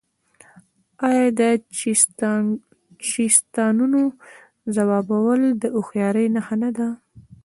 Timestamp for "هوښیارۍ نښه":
5.75-6.55